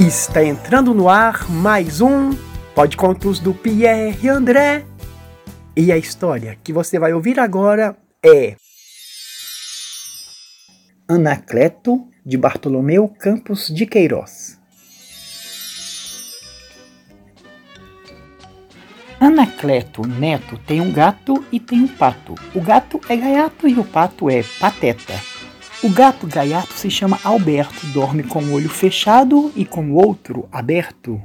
[0.00, 2.30] Está entrando no ar mais um
[2.74, 4.86] Podcontos do Pierre André.
[5.76, 8.56] E a história que você vai ouvir agora é
[11.06, 14.58] Anacleto de Bartolomeu Campos de Queiroz.
[19.20, 22.34] Anacleto Neto tem um gato e tem um pato.
[22.54, 25.29] O gato é gaiato e o pato é pateta.
[25.82, 30.46] O gato gaiato se chama Alberto, dorme com o olho fechado e com o outro
[30.52, 31.18] aberto.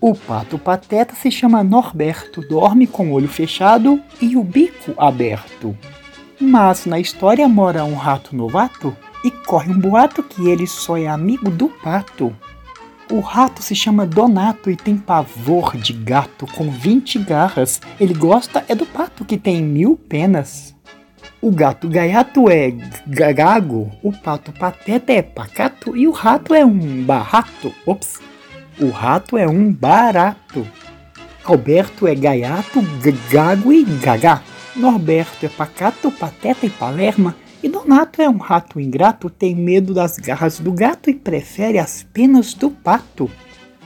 [0.00, 5.76] O pato pateta se chama Norberto, dorme com o olho fechado e o bico aberto.
[6.40, 11.06] Mas na história mora um rato novato e corre um boato que ele só é
[11.06, 12.34] amigo do pato.
[13.10, 17.78] O rato se chama Donato e tem pavor de gato com 20 garras.
[18.00, 20.74] Ele gosta é do pato que tem mil penas.
[21.42, 22.72] O gato gaiato é
[23.04, 27.74] gago, o pato pateta é pacato e o rato é um barato.
[27.84, 28.20] Ops,
[28.80, 30.64] o rato é um barato.
[31.44, 32.80] Alberto é gaiato,
[33.28, 34.40] gago e gagá.
[34.76, 37.34] Norberto é pacato, pateta e palerma.
[37.60, 42.04] E Donato é um rato ingrato, tem medo das garras do gato e prefere as
[42.04, 43.28] penas do pato.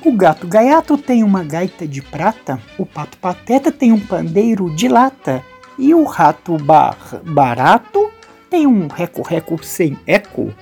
[0.05, 4.89] O gato gaiato tem uma gaita de prata, o pato pateta tem um pandeiro de
[4.89, 5.43] lata,
[5.79, 8.11] e o rato bar barato
[8.49, 10.53] tem um reco-reco sem eco.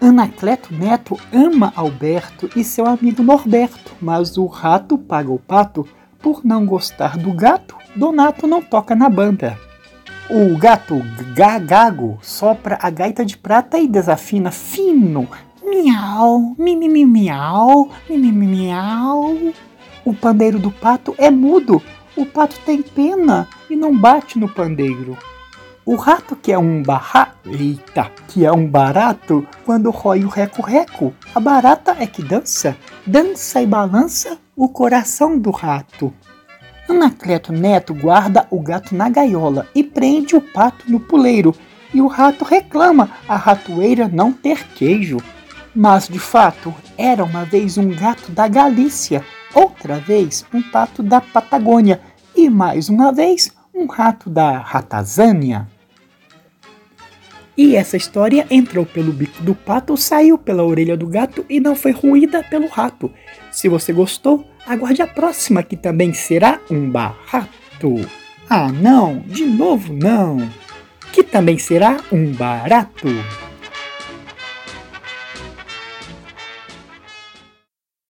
[0.00, 5.86] Anacleto Neto ama Alberto e seu amigo Norberto, mas o rato paga o pato
[6.20, 7.76] por não gostar do gato.
[7.96, 9.58] Donato não toca na banda.
[10.30, 11.00] O gato
[11.34, 15.26] Gagago sopra a gaita de prata e desafina fino.
[15.64, 19.52] Miau, mi, mi, mi, miau, mi, mi, mi, miau.
[20.04, 21.82] O pandeiro do pato é mudo.
[22.16, 25.16] O pato tem pena e não bate no pandeiro.
[25.84, 31.14] O rato que é um barra, eita, que é um barato, quando rói o reco-reco,
[31.34, 36.12] a barata é que dança, dança e balança o coração do rato.
[36.88, 41.54] Anacleto Neto guarda o gato na gaiola e prende o pato no puleiro,
[41.94, 45.18] e o rato reclama a ratoeira não ter queijo.
[45.74, 51.20] Mas de fato, era uma vez um gato da Galícia, outra vez um pato da
[51.20, 52.00] Patagônia
[52.34, 55.66] e mais uma vez um rato da Ratazânia.
[57.56, 61.74] E essa história entrou pelo bico do pato, saiu pela orelha do gato e não
[61.74, 63.10] foi ruída pelo rato.
[63.50, 68.08] Se você gostou, aguarde a próxima que também será um barato.
[68.48, 70.48] Ah, não, de novo não.
[71.12, 73.08] Que também será um barato.